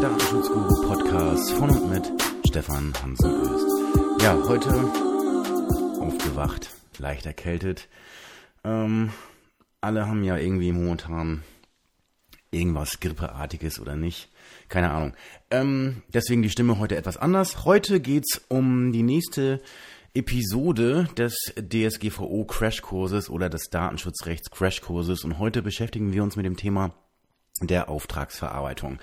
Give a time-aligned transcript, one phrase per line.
[0.00, 2.12] Datenschutz-Guru-Podcast von und mit
[2.46, 4.22] Stefan Hansen Öst.
[4.22, 4.70] Ja, heute
[6.00, 7.88] aufgewacht, leicht erkältet.
[8.62, 9.10] Ähm,
[9.80, 11.42] alle haben ja irgendwie momentan
[12.52, 14.30] irgendwas Grippeartiges oder nicht.
[14.68, 15.14] Keine Ahnung.
[15.50, 17.64] Ähm, deswegen die Stimme heute etwas anders.
[17.64, 19.60] Heute geht's um die nächste
[20.14, 26.56] Episode des DSGVO Crashkurses oder des Datenschutzrechts Crashkurses und heute beschäftigen wir uns mit dem
[26.56, 26.94] Thema
[27.66, 28.98] der Auftragsverarbeitung.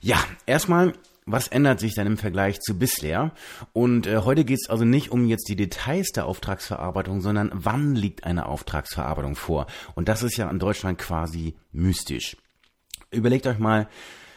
[0.00, 0.94] Ja, erstmal
[1.26, 3.32] was ändert sich dann im Vergleich zu bisher?
[3.72, 7.94] Und äh, heute geht es also nicht um jetzt die Details der Auftragsverarbeitung, sondern wann
[7.94, 9.66] liegt eine Auftragsverarbeitung vor?
[9.94, 12.36] Und das ist ja in Deutschland quasi mystisch.
[13.10, 13.88] Überlegt euch mal,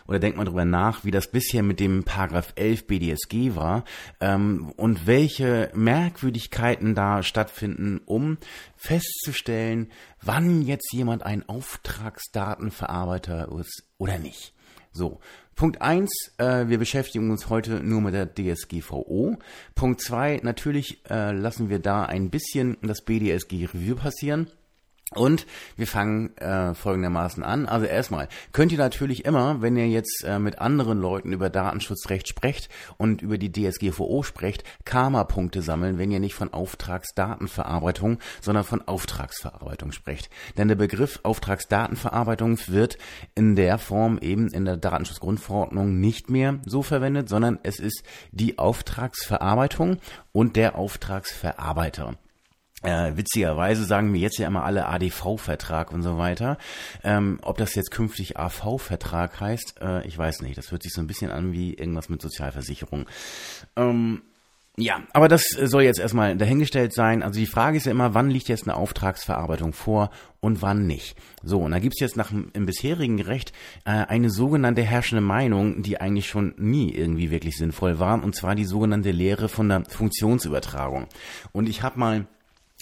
[0.07, 3.83] oder denkt mal drüber nach, wie das bisher mit dem Paragraph 11 BDSG war
[4.21, 8.37] ähm, und welche Merkwürdigkeiten da stattfinden, um
[8.75, 14.53] festzustellen, wann jetzt jemand ein Auftragsdatenverarbeiter ist oder nicht.
[14.91, 15.19] So,
[15.55, 19.37] Punkt eins: äh, wir beschäftigen uns heute nur mit der DSGVO.
[19.75, 24.47] Punkt zwei: natürlich äh, lassen wir da ein bisschen das BDSG Review passieren.
[25.15, 25.45] Und
[25.77, 27.65] wir fangen äh, folgendermaßen an.
[27.65, 32.27] Also erstmal könnt ihr natürlich immer, wenn ihr jetzt äh, mit anderen Leuten über Datenschutzrecht
[32.27, 38.85] sprecht und über die DSGVO sprecht, Karma-Punkte sammeln, wenn ihr nicht von Auftragsdatenverarbeitung, sondern von
[38.85, 40.29] Auftragsverarbeitung sprecht.
[40.57, 42.97] Denn der Begriff Auftragsdatenverarbeitung wird
[43.33, 48.59] in der Form eben in der Datenschutzgrundverordnung nicht mehr so verwendet, sondern es ist die
[48.59, 49.99] Auftragsverarbeitung
[50.33, 52.17] und der Auftragsverarbeiter.
[52.83, 56.57] Äh, witzigerweise sagen wir jetzt ja immer alle ADV-Vertrag und so weiter.
[57.03, 60.57] Ähm, ob das jetzt künftig AV-Vertrag heißt, äh, ich weiß nicht.
[60.57, 63.07] Das hört sich so ein bisschen an wie irgendwas mit Sozialversicherung.
[63.75, 64.21] Ähm,
[64.79, 67.23] ja, aber das soll jetzt erstmal dahingestellt sein.
[67.23, 71.17] Also die Frage ist ja immer, wann liegt jetzt eine Auftragsverarbeitung vor und wann nicht.
[71.41, 73.53] So, und da gibt's jetzt nach im bisherigen Recht
[73.85, 78.53] äh, eine sogenannte herrschende Meinung, die eigentlich schon nie irgendwie wirklich sinnvoll war, und zwar
[78.53, 81.07] die sogenannte Lehre von der Funktionsübertragung.
[81.53, 82.27] Und ich habe mal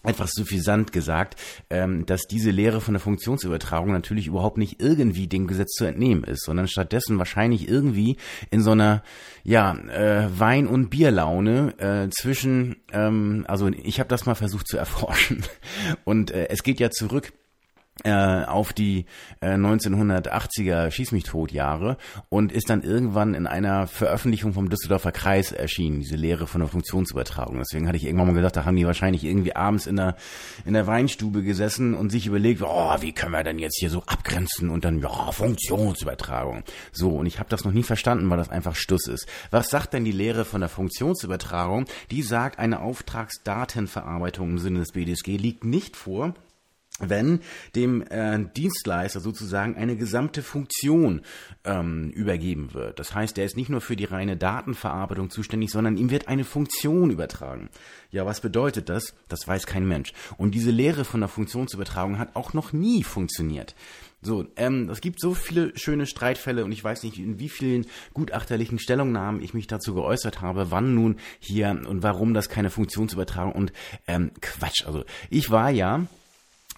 [0.06, 1.36] etwas suffisant gesagt,
[1.70, 6.24] ähm, dass diese Lehre von der Funktionsübertragung natürlich überhaupt nicht irgendwie dem Gesetz zu entnehmen
[6.24, 8.18] ist, sondern stattdessen wahrscheinlich irgendwie
[8.52, 9.04] in so einer
[9.44, 14.78] ja äh, Wein- und Bierlaune äh, zwischen, ähm, also ich habe das mal versucht zu
[14.78, 15.44] erforschen.
[16.04, 17.32] Und äh, es geht ja zurück
[18.04, 19.06] auf die
[19.40, 21.98] äh, 1980er Schieß mich tot Jahre
[22.28, 26.70] und ist dann irgendwann in einer Veröffentlichung vom Düsseldorfer Kreis erschienen, diese Lehre von der
[26.70, 27.58] Funktionsübertragung.
[27.58, 30.18] Deswegen hatte ich irgendwann mal gesagt, da haben die wahrscheinlich irgendwie abends in der,
[30.66, 34.04] in der Weinstube gesessen und sich überlegt, oh, wie können wir denn jetzt hier so
[34.06, 36.64] abgrenzen und dann, ja, Funktionsübertragung.
[36.92, 39.26] So, und ich habe das noch nie verstanden, weil das einfach Stuss ist.
[39.52, 41.86] Was sagt denn die Lehre von der Funktionsübertragung?
[42.12, 46.34] Die sagt, eine Auftragsdatenverarbeitung im Sinne des BDSG liegt nicht vor,
[47.00, 47.42] wenn
[47.76, 51.22] dem äh, Dienstleister sozusagen eine gesamte Funktion
[51.66, 53.00] ähm, übergeben wird.
[53.00, 56.46] Das heißt, er ist nicht nur für die reine Datenverarbeitung zuständig, sondern ihm wird eine
[56.46, 57.70] Funktion übertragen.
[58.12, 59.14] Ja, was bedeutet das?
[59.28, 60.14] Das weiß kein Mensch.
[60.38, 63.76] Und diese Lehre von der Funktionsübertragung hat auch noch nie funktioniert.
[64.22, 67.86] So, ähm, es gibt so viele schöne Streitfälle und ich weiß nicht, in wie vielen
[68.14, 73.52] gutachterlichen Stellungnahmen ich mich dazu geäußert habe, wann nun hier und warum das keine Funktionsübertragung
[73.52, 73.74] und
[74.08, 74.86] ähm, Quatsch.
[74.88, 76.08] Also ich war ja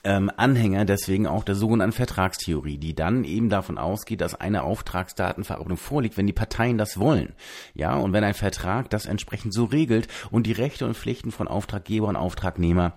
[0.03, 5.77] ähm, Anhänger deswegen auch der sogenannten Vertragstheorie, die dann eben davon ausgeht, dass eine Auftragsdatenverarbeitung
[5.77, 7.33] vorliegt, wenn die Parteien das wollen.
[7.73, 11.47] Ja, und wenn ein Vertrag das entsprechend so regelt und die Rechte und Pflichten von
[11.47, 12.93] Auftraggeber und Auftragnehmer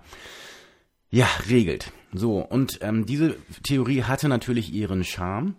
[1.09, 1.91] ja, regelt.
[2.13, 5.55] So, und ähm, diese Theorie hatte natürlich ihren Charme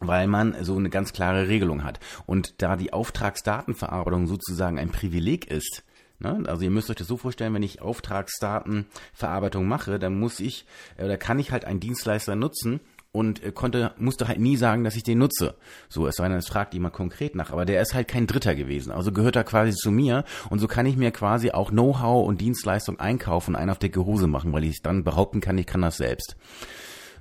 [0.00, 2.00] weil man so eine ganz klare Regelung hat.
[2.26, 5.84] Und da die Auftragsdatenverarbeitung sozusagen ein Privileg ist,
[6.20, 6.42] Ne?
[6.46, 10.66] Also ihr müsst euch das so vorstellen, wenn ich Auftragsdatenverarbeitung mache, dann muss ich
[10.96, 12.80] äh, oder kann ich halt einen Dienstleister nutzen
[13.12, 15.56] und äh, konnte musste halt nie sagen, dass ich den nutze.
[15.88, 18.54] So, es sei denn, es fragt jemand konkret nach, aber der ist halt kein Dritter
[18.54, 18.92] gewesen.
[18.92, 22.40] Also gehört er quasi zu mir und so kann ich mir quasi auch Know-how und
[22.40, 25.96] Dienstleistung einkaufen, einen auf dicke Hose machen, weil ich dann behaupten kann, ich kann das
[25.96, 26.36] selbst.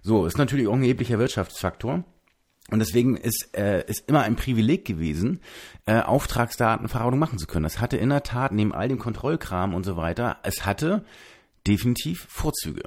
[0.01, 2.03] So, ist natürlich auch ein erheblicher Wirtschaftsfaktor.
[2.71, 5.41] Und deswegen ist äh, ist immer ein Privileg gewesen,
[5.85, 7.63] äh, Auftragsdatenverarbeitung machen zu können.
[7.63, 11.03] Das hatte in der Tat neben all dem Kontrollkram und so weiter, es hatte
[11.67, 12.83] definitiv Vorzüge.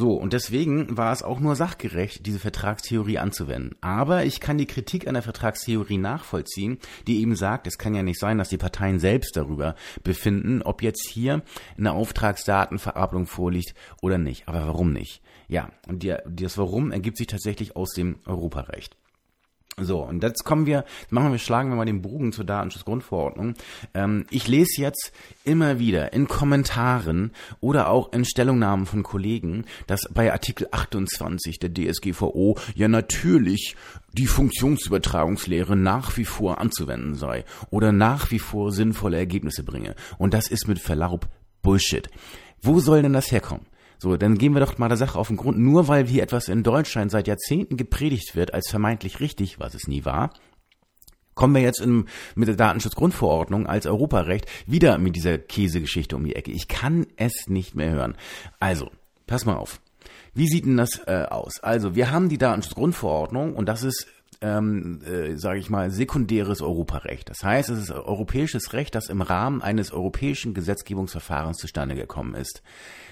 [0.00, 3.76] So, und deswegen war es auch nur sachgerecht, diese Vertragstheorie anzuwenden.
[3.82, 8.02] Aber ich kann die Kritik an der Vertragstheorie nachvollziehen, die eben sagt, es kann ja
[8.02, 11.42] nicht sein, dass die Parteien selbst darüber befinden, ob jetzt hier
[11.76, 14.48] eine Auftragsdatenverarbeitung vorliegt oder nicht.
[14.48, 15.20] Aber warum nicht?
[15.48, 18.96] Ja, und das Warum ergibt sich tatsächlich aus dem Europarecht.
[19.78, 23.54] So, und jetzt kommen wir, machen wir, schlagen wir mal den Bogen zur Datenschutzgrundverordnung.
[23.94, 25.12] Ähm, ich lese jetzt
[25.44, 31.72] immer wieder in Kommentaren oder auch in Stellungnahmen von Kollegen, dass bei Artikel 28 der
[31.72, 33.76] DSGVO ja natürlich
[34.12, 39.94] die Funktionsübertragungslehre nach wie vor anzuwenden sei oder nach wie vor sinnvolle Ergebnisse bringe.
[40.18, 41.28] Und das ist mit Verlaub
[41.62, 42.10] Bullshit.
[42.60, 43.66] Wo soll denn das herkommen?
[44.02, 45.58] So, dann gehen wir doch mal der Sache auf den Grund.
[45.58, 49.88] Nur weil hier etwas in Deutschland seit Jahrzehnten gepredigt wird als vermeintlich richtig, was es
[49.88, 50.32] nie war,
[51.34, 56.34] kommen wir jetzt in, mit der Datenschutzgrundverordnung als Europarecht wieder mit dieser Käsegeschichte um die
[56.34, 56.50] Ecke.
[56.50, 58.16] Ich kann es nicht mehr hören.
[58.58, 58.90] Also,
[59.26, 59.82] pass mal auf.
[60.32, 61.60] Wie sieht denn das äh, aus?
[61.60, 64.06] Also, wir haben die Datenschutzgrundverordnung und das ist
[64.40, 67.28] ähm, äh, sage ich mal, sekundäres Europarecht.
[67.28, 72.62] Das heißt, es ist europäisches Recht, das im Rahmen eines europäischen Gesetzgebungsverfahrens zustande gekommen ist.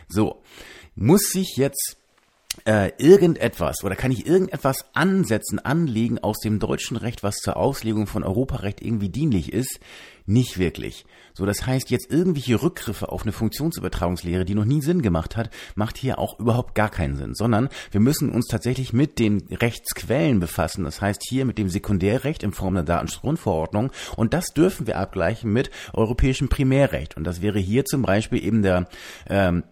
[0.09, 0.43] So,
[0.95, 1.99] muss sich jetzt
[2.65, 8.07] äh, irgendetwas oder kann ich irgendetwas ansetzen, anlegen aus dem deutschen Recht, was zur Auslegung
[8.07, 9.81] von Europarecht irgendwie dienlich ist?
[10.31, 11.07] Nicht wirklich.
[11.33, 15.49] So, das heißt, jetzt irgendwelche Rückgriffe auf eine Funktionsübertragungslehre, die noch nie Sinn gemacht hat,
[15.75, 20.39] macht hier auch überhaupt gar keinen Sinn, sondern wir müssen uns tatsächlich mit den Rechtsquellen
[20.39, 20.85] befassen.
[20.85, 25.51] Das heißt, hier mit dem Sekundärrecht in Form der Datenschutzgrundverordnung und das dürfen wir abgleichen
[25.51, 27.17] mit europäischem Primärrecht.
[27.17, 28.87] Und das wäre hier zum Beispiel eben der
[29.31, 29.63] ähm,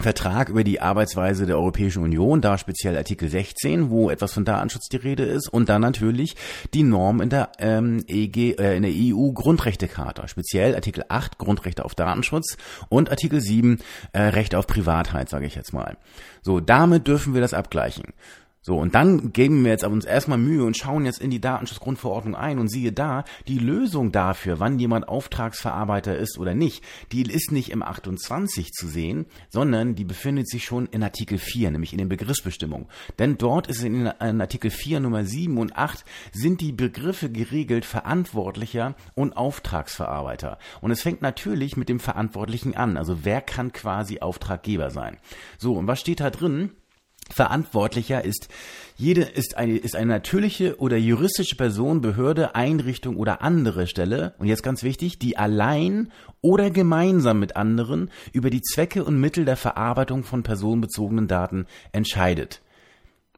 [0.00, 4.88] Vertrag über die Arbeitsweise der Europäischen Union, da speziell Artikel 16, wo etwas von Datenschutz
[4.88, 6.34] die Rede ist, und dann natürlich
[6.74, 11.84] die Norm in der ähm, EG, äh, in der EU Grundrechtecharta, speziell Artikel 8 Grundrechte
[11.84, 12.56] auf Datenschutz
[12.88, 13.78] und Artikel 7
[14.12, 15.96] äh, Recht auf Privatheit, sage ich jetzt mal.
[16.42, 18.12] So, damit dürfen wir das abgleichen.
[18.64, 21.40] So, und dann geben wir jetzt aber uns erstmal Mühe und schauen jetzt in die
[21.40, 27.22] Datenschutzgrundverordnung ein und siehe da, die Lösung dafür, wann jemand Auftragsverarbeiter ist oder nicht, die
[27.22, 31.90] ist nicht im 28 zu sehen, sondern die befindet sich schon in Artikel 4, nämlich
[31.90, 32.86] in den Begriffsbestimmungen.
[33.18, 37.84] Denn dort ist in, in Artikel 4 Nummer 7 und 8 sind die Begriffe geregelt
[37.84, 40.58] Verantwortlicher und Auftragsverarbeiter.
[40.80, 45.18] Und es fängt natürlich mit dem Verantwortlichen an, also wer kann quasi Auftraggeber sein.
[45.58, 46.70] So, und was steht da drin?
[47.30, 48.48] Verantwortlicher ist
[48.96, 54.46] jede ist eine ist eine natürliche oder juristische Person, Behörde, Einrichtung oder andere Stelle und
[54.46, 59.56] jetzt ganz wichtig, die allein oder gemeinsam mit anderen über die Zwecke und Mittel der
[59.56, 62.60] Verarbeitung von personenbezogenen Daten entscheidet.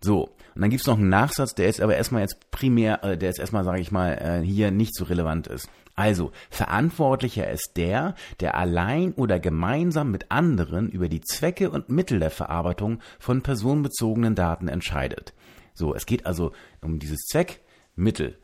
[0.00, 3.30] So, und dann gibt's noch einen Nachsatz, der ist aber erstmal jetzt primär, äh, der
[3.30, 5.68] ist erstmal, sage ich mal, äh, hier nicht so relevant ist.
[5.96, 12.18] Also, verantwortlicher ist der, der allein oder gemeinsam mit anderen über die Zwecke und Mittel
[12.18, 15.34] der Verarbeitung von personenbezogenen Daten entscheidet.
[15.72, 17.60] So, es geht also um dieses Zweck,
[17.94, 18.38] Mittel.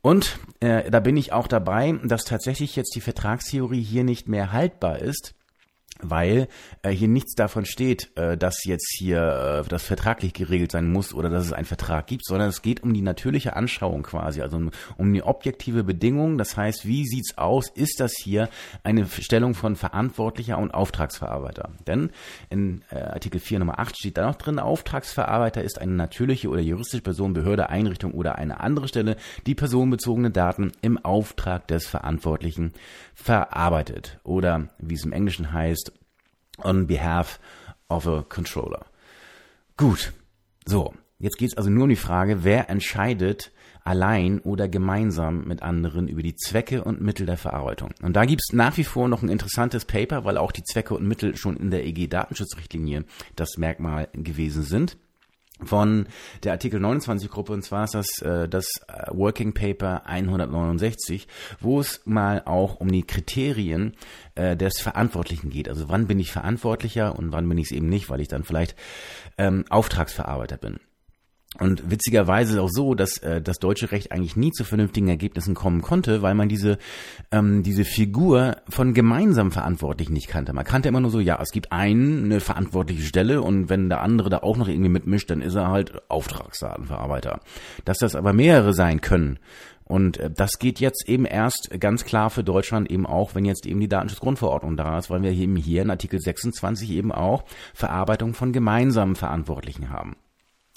[0.00, 4.50] Und äh, da bin ich auch dabei, dass tatsächlich jetzt die Vertragstheorie hier nicht mehr
[4.50, 5.34] haltbar ist,
[6.02, 6.48] weil
[6.82, 11.14] äh, hier nichts davon steht, äh, dass jetzt hier äh, das vertraglich geregelt sein muss
[11.14, 14.56] oder dass es einen Vertrag gibt, sondern es geht um die natürliche Anschauung quasi, also
[14.56, 16.38] um, um die objektive Bedingung.
[16.38, 17.68] Das heißt, wie sieht's aus?
[17.68, 18.48] Ist das hier
[18.82, 21.70] eine Stellung von Verantwortlicher und Auftragsverarbeiter?
[21.86, 22.10] Denn
[22.50, 26.60] in äh, Artikel 4 Nummer 8 steht da noch drin, Auftragsverarbeiter ist eine natürliche oder
[26.60, 29.16] juristische Person, Behörde, Einrichtung oder eine andere Stelle,
[29.46, 32.72] die personenbezogene Daten im Auftrag des Verantwortlichen
[33.14, 35.91] verarbeitet oder wie es im Englischen heißt,
[36.58, 37.38] on behalf
[37.88, 38.86] of a controller.
[39.76, 40.12] Gut,
[40.66, 43.52] so, jetzt geht es also nur um die Frage, wer entscheidet
[43.84, 47.90] allein oder gemeinsam mit anderen über die Zwecke und Mittel der Verarbeitung.
[48.00, 50.94] Und da gibt es nach wie vor noch ein interessantes Paper, weil auch die Zwecke
[50.94, 53.04] und Mittel schon in der EG-Datenschutzrichtlinie
[53.34, 54.96] das Merkmal gewesen sind
[55.66, 56.06] von
[56.42, 61.28] der Artikel 29 Gruppe und zwar ist das äh, das äh, Working Paper 169,
[61.60, 63.94] wo es mal auch um die Kriterien
[64.34, 65.68] äh, des Verantwortlichen geht.
[65.68, 68.44] Also wann bin ich Verantwortlicher und wann bin ich es eben nicht, weil ich dann
[68.44, 68.76] vielleicht
[69.38, 70.78] ähm, Auftragsverarbeiter bin.
[71.58, 75.82] Und witzigerweise auch so, dass äh, das deutsche Recht eigentlich nie zu vernünftigen Ergebnissen kommen
[75.82, 76.78] konnte, weil man diese
[77.30, 80.54] ähm, diese Figur von gemeinsam Verantwortlichen nicht kannte.
[80.54, 84.00] Man kannte immer nur so, ja, es gibt einen, eine verantwortliche Stelle und wenn der
[84.00, 87.40] andere da auch noch irgendwie mitmischt, dann ist er halt Auftragsdatenverarbeiter.
[87.84, 89.38] Dass das aber mehrere sein können
[89.84, 93.66] und äh, das geht jetzt eben erst ganz klar für Deutschland eben auch, wenn jetzt
[93.66, 97.44] eben die Datenschutzgrundverordnung da ist, weil wir eben hier in Artikel 26 eben auch
[97.74, 100.16] Verarbeitung von gemeinsamen Verantwortlichen haben.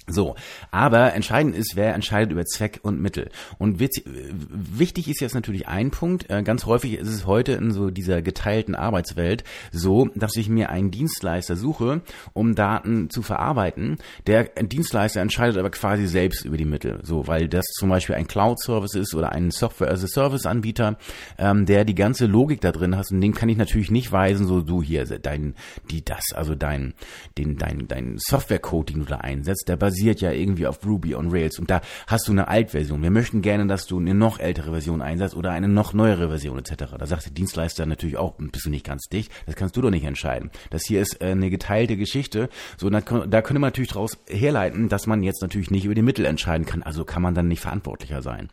[0.07, 0.35] So,
[0.69, 3.29] aber entscheidend ist, wer entscheidet über Zweck und Mittel.
[3.57, 6.29] Und wichtig ist jetzt natürlich ein Punkt.
[6.29, 10.69] Äh, ganz häufig ist es heute in so dieser geteilten Arbeitswelt so, dass ich mir
[10.69, 12.01] einen Dienstleister suche,
[12.33, 13.97] um Daten zu verarbeiten.
[14.27, 16.99] Der Dienstleister entscheidet aber quasi selbst über die Mittel.
[17.01, 20.99] So, weil das zum Beispiel ein Cloud-Service ist oder ein Software-as-a-Service-Anbieter,
[21.39, 23.09] ähm, der die ganze Logik da drin hat.
[23.09, 25.55] Und den kann ich natürlich nicht weisen, so du hier, dein,
[25.89, 26.93] die das, also dein,
[27.39, 31.15] den, dein, dein Software-Code, den du da einsetzt, der basiert basiert ja irgendwie auf Ruby
[31.15, 33.01] on Rails und da hast du eine Altversion.
[33.01, 36.59] Wir möchten gerne, dass du eine noch ältere Version einsetzt oder eine noch neuere Version
[36.59, 36.95] etc.
[36.99, 39.91] Da sagt der Dienstleister natürlich auch, bist du nicht ganz dicht, das kannst du doch
[39.91, 40.51] nicht entscheiden.
[40.69, 42.49] Das hier ist äh, eine geteilte Geschichte.
[42.77, 46.01] So, da, da könnte man natürlich daraus herleiten, dass man jetzt natürlich nicht über die
[46.01, 46.83] Mittel entscheiden kann.
[46.83, 48.49] Also kann man dann nicht verantwortlicher sein.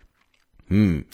[0.69, 1.05] Hm.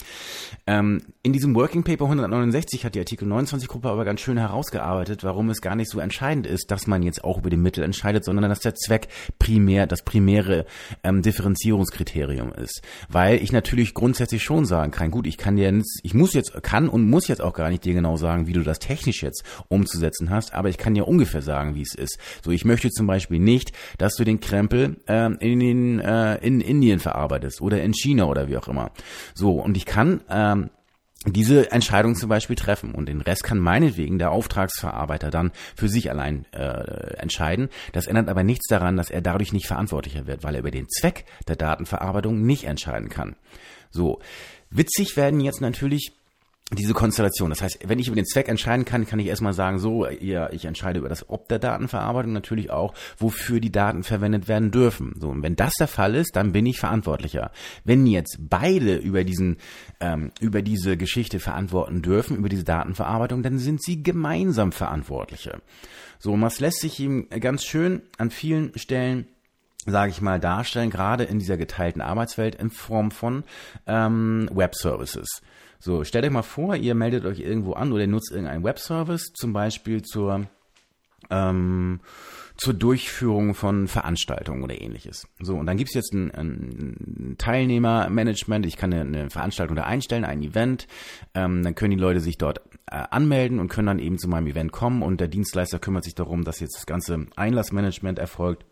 [0.67, 5.23] Ähm, in diesem Working Paper 169 hat die Artikel 29 Gruppe aber ganz schön herausgearbeitet,
[5.23, 8.23] warum es gar nicht so entscheidend ist, dass man jetzt auch über die Mittel entscheidet,
[8.23, 10.65] sondern dass der Zweck primär das primäre
[11.03, 12.81] ähm, Differenzierungskriterium ist.
[13.09, 16.63] Weil ich natürlich grundsätzlich schon sagen kann, gut, ich kann dir jetzt, ich muss jetzt,
[16.63, 19.43] kann und muss jetzt auch gar nicht dir genau sagen, wie du das technisch jetzt
[19.67, 22.17] umzusetzen hast, aber ich kann dir ungefähr sagen, wie es ist.
[22.43, 26.61] So, ich möchte zum Beispiel nicht, dass du den Krempel ähm, in, den, äh, in
[26.61, 28.91] Indien verarbeitest oder in China oder wie auch immer.
[29.39, 30.69] So, und ich kann ähm,
[31.25, 36.11] diese Entscheidung zum Beispiel treffen und den Rest kann meinetwegen der Auftragsverarbeiter dann für sich
[36.11, 37.69] allein äh, entscheiden.
[37.93, 40.89] Das ändert aber nichts daran, dass er dadurch nicht verantwortlicher wird, weil er über den
[40.89, 43.37] Zweck der Datenverarbeitung nicht entscheiden kann.
[43.91, 44.19] So,
[44.71, 46.18] witzig werden jetzt natürlich
[46.71, 47.49] diese Konstellation.
[47.49, 50.51] Das heißt, wenn ich über den Zweck entscheiden kann, kann ich erstmal sagen, so, ja,
[50.51, 55.15] ich entscheide über das Ob der Datenverarbeitung, natürlich auch, wofür die Daten verwendet werden dürfen.
[55.19, 57.51] So, und wenn das der Fall ist, dann bin ich verantwortlicher.
[57.85, 59.57] Wenn jetzt beide über diesen,
[59.99, 65.61] ähm, über diese Geschichte verantworten dürfen, über diese Datenverarbeitung, dann sind sie gemeinsam Verantwortliche.
[66.19, 69.27] So, und was lässt sich ihm ganz schön an vielen Stellen
[69.85, 73.43] sage ich mal, darstellen, gerade in dieser geteilten Arbeitswelt in Form von
[73.87, 75.41] ähm, Web Services.
[75.81, 79.53] So, stellt euch mal vor, ihr meldet euch irgendwo an oder nutzt irgendeinen Webservice, zum
[79.53, 80.47] Beispiel zur,
[81.29, 82.01] ähm,
[82.57, 85.25] zur Durchführung von Veranstaltungen oder ähnliches.
[85.39, 88.65] So, und dann gibt's jetzt ein, ein Teilnehmermanagement.
[88.65, 90.85] Ich kann eine, eine Veranstaltung da einstellen, ein Event.
[91.33, 94.47] Ähm, dann können die Leute sich dort äh, anmelden und können dann eben zu meinem
[94.47, 98.65] Event kommen und der Dienstleister kümmert sich darum, dass jetzt das ganze Einlassmanagement erfolgt,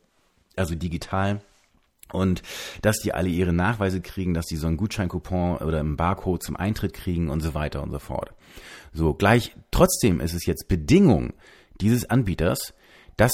[0.57, 1.39] also digital
[2.11, 2.41] und
[2.81, 6.55] dass die alle ihre Nachweise kriegen, dass die so einen Gutscheincoupon oder einen Barcode zum
[6.55, 8.33] Eintritt kriegen und so weiter und so fort.
[8.93, 11.33] So, gleich, trotzdem ist es jetzt Bedingung
[11.81, 12.73] dieses Anbieters,
[13.15, 13.31] dass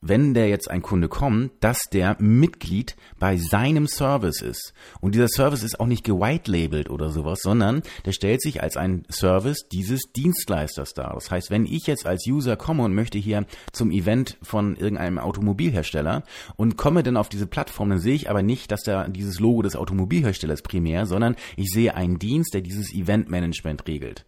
[0.00, 4.72] wenn der jetzt ein Kunde kommt, dass der Mitglied bei seinem Service ist.
[5.00, 9.04] Und dieser Service ist auch nicht gewhite-labelt oder sowas, sondern der stellt sich als ein
[9.10, 11.14] Service dieses Dienstleisters dar.
[11.14, 15.18] Das heißt, wenn ich jetzt als User komme und möchte hier zum Event von irgendeinem
[15.18, 16.22] Automobilhersteller
[16.56, 19.62] und komme dann auf diese Plattform, dann sehe ich aber nicht, dass da dieses Logo
[19.62, 24.24] des Automobilherstellers primär, sondern ich sehe einen Dienst, der dieses Eventmanagement regelt.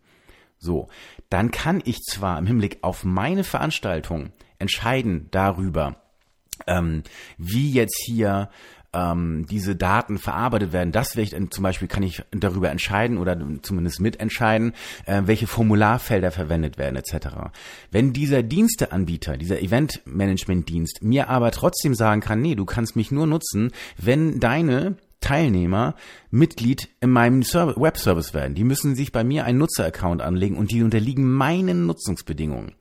[0.58, 0.88] So,
[1.30, 5.96] dann kann ich zwar im Hinblick auf meine Veranstaltung entscheiden darüber,
[6.66, 7.02] ähm,
[7.38, 8.50] wie jetzt hier
[8.92, 10.92] ähm, diese Daten verarbeitet werden.
[10.92, 14.72] Das ich, zum Beispiel kann ich darüber entscheiden oder zumindest mitentscheiden,
[15.06, 17.28] äh, welche Formularfelder verwendet werden etc.
[17.90, 23.26] Wenn dieser Diensteanbieter, dieser Event-Management-Dienst mir aber trotzdem sagen kann, nee, du kannst mich nur
[23.26, 25.94] nutzen, wenn deine Teilnehmer
[26.30, 28.54] Mitglied in meinem Webservice werden.
[28.54, 32.74] Die müssen sich bei mir einen Nutzeraccount anlegen und die unterliegen meinen Nutzungsbedingungen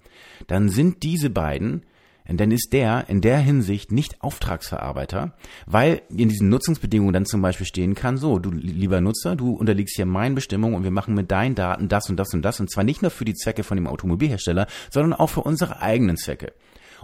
[0.48, 1.84] dann sind diese beiden
[2.32, 5.34] dann ist der in der Hinsicht nicht Auftragsverarbeiter,
[5.66, 9.96] weil in diesen Nutzungsbedingungen dann zum Beispiel stehen kann, so, du lieber Nutzer, du unterliegst
[9.96, 12.70] hier meinen Bestimmungen und wir machen mit deinen Daten das und das und das und
[12.70, 16.54] zwar nicht nur für die Zwecke von dem Automobilhersteller, sondern auch für unsere eigenen Zwecke.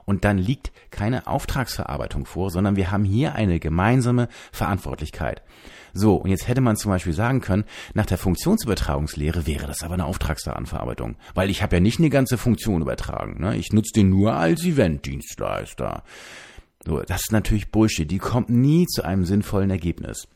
[0.04, 5.44] Und dann liegt keine Auftragsverarbeitung vor, sondern wir haben hier eine gemeinsame Verantwortlichkeit.
[5.94, 9.94] So, und jetzt hätte man zum Beispiel sagen können, nach der Funktionsübertragungslehre wäre das aber
[9.94, 11.16] eine Auftragsdatenverarbeitung.
[11.34, 13.40] Weil ich habe ja nicht eine ganze Funktion übertragen.
[13.40, 13.56] Ne?
[13.56, 16.04] Ich nutze den nur als Eventdienstleister.
[16.86, 18.12] So, das ist natürlich Bullshit.
[18.12, 20.28] Die kommt nie zu einem sinnvollen Ergebnis.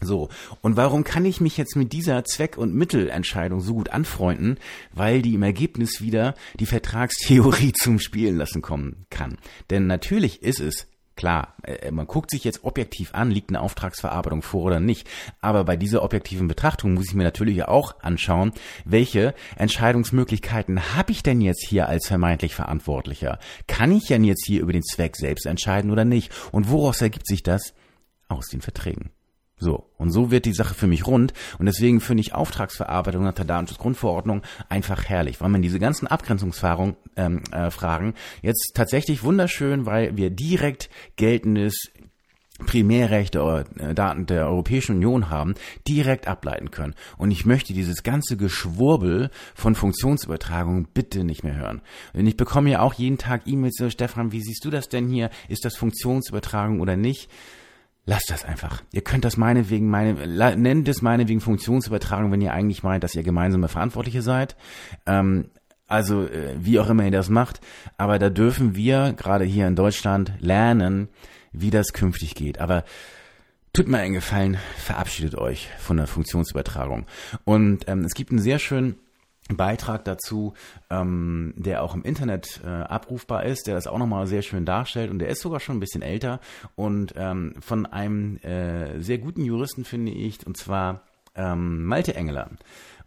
[0.00, 0.28] So,
[0.62, 4.58] und warum kann ich mich jetzt mit dieser Zweck- und Mittelentscheidung so gut anfreunden?
[4.92, 9.38] Weil die im Ergebnis wieder die Vertragstheorie zum Spielen lassen kommen kann.
[9.68, 10.86] Denn natürlich ist es
[11.20, 15.06] Klar, äh, man guckt sich jetzt objektiv an, liegt eine Auftragsverarbeitung vor oder nicht.
[15.42, 18.52] Aber bei dieser objektiven Betrachtung muss ich mir natürlich auch anschauen,
[18.86, 23.38] welche Entscheidungsmöglichkeiten habe ich denn jetzt hier als vermeintlich Verantwortlicher?
[23.66, 26.32] Kann ich denn jetzt hier über den Zweck selbst entscheiden oder nicht?
[26.52, 27.74] Und woraus ergibt sich das?
[28.28, 29.10] Aus den Verträgen.
[29.62, 33.34] So, und so wird die Sache für mich rund und deswegen finde ich Auftragsverarbeitung nach
[33.34, 34.40] der Datenschutzgrundverordnung
[34.70, 40.88] einfach herrlich, weil man diese ganzen Abgrenzungsfragen ähm, äh, jetzt tatsächlich wunderschön, weil wir direkt
[41.16, 41.90] geltendes
[42.66, 45.54] Primärrecht der äh, Daten der Europäischen Union haben,
[45.86, 46.94] direkt ableiten können.
[47.18, 51.82] Und ich möchte dieses ganze Geschwurbel von Funktionsübertragung bitte nicht mehr hören.
[52.14, 55.08] Und ich bekomme ja auch jeden Tag E-Mails, so, Stefan, wie siehst du das denn
[55.08, 55.30] hier?
[55.48, 57.30] Ist das Funktionsübertragung oder nicht?
[58.10, 58.82] Lasst das einfach.
[58.90, 60.26] Ihr könnt das meinetwegen, meine,
[60.56, 64.56] nennt es meinetwegen Funktionsübertragung, wenn ihr eigentlich meint, dass ihr gemeinsame Verantwortliche seid.
[65.06, 65.52] Ähm,
[65.86, 67.60] also äh, wie auch immer ihr das macht.
[67.98, 71.08] Aber da dürfen wir gerade hier in Deutschland lernen,
[71.52, 72.58] wie das künftig geht.
[72.58, 72.82] Aber
[73.72, 77.06] tut mir einen Gefallen, verabschiedet euch von der Funktionsübertragung.
[77.44, 78.96] Und ähm, es gibt einen sehr schönen
[79.56, 80.54] Beitrag dazu,
[80.90, 85.10] ähm, der auch im Internet äh, abrufbar ist, der das auch nochmal sehr schön darstellt
[85.10, 86.40] und der ist sogar schon ein bisschen älter
[86.74, 91.02] und ähm, von einem äh, sehr guten Juristen finde ich, und zwar
[91.34, 92.50] ähm, Malte Engeler.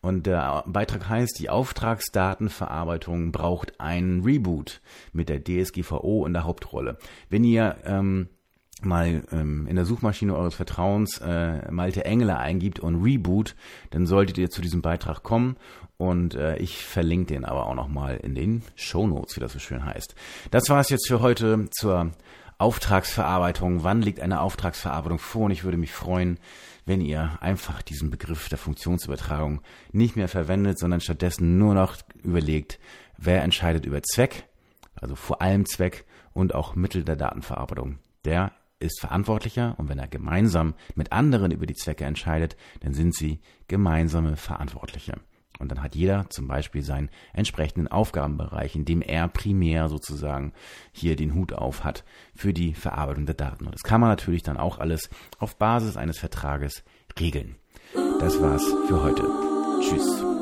[0.02, 4.82] Und der Beitrag heißt, die Auftragsdatenverarbeitung braucht einen Reboot
[5.14, 6.98] mit der DSGVO in der Hauptrolle.
[7.30, 8.28] Wenn ihr ähm,
[8.82, 13.56] mal ähm, in der Suchmaschine eures Vertrauens äh, Malte Engler eingibt und Reboot,
[13.92, 15.56] dann solltet ihr zu diesem Beitrag kommen
[16.10, 19.60] und äh, ich verlinke den aber auch nochmal in den Show Notes, wie das so
[19.60, 20.16] schön heißt.
[20.52, 22.12] Das war es jetzt für heute zur
[22.58, 23.84] Auftragsverarbeitung.
[23.84, 25.46] Wann liegt eine Auftragsverarbeitung vor?
[25.46, 26.40] Und ich würde mich freuen,
[26.86, 32.80] wenn ihr einfach diesen Begriff der Funktionsübertragung nicht mehr verwendet, sondern stattdessen nur noch überlegt,
[33.18, 34.46] wer entscheidet über Zweck,
[34.96, 38.00] also vor allem Zweck und auch Mittel der Datenverarbeitung.
[38.26, 43.16] Der ist verantwortlicher und wenn er gemeinsam mit anderen über die Zwecke entscheidet, dann sind
[43.16, 45.16] sie gemeinsame Verantwortliche.
[45.60, 50.54] Und dann hat jeder zum Beispiel seinen entsprechenden Aufgabenbereich, in dem er primär sozusagen
[50.92, 52.04] hier den Hut auf hat
[52.36, 53.66] für die Verarbeitung der Daten.
[53.66, 56.84] Und das kann man natürlich dann auch alles auf Basis eines Vertrages
[57.20, 57.56] regeln.
[58.20, 59.24] Das war's für heute.
[59.82, 60.33] Tschüss.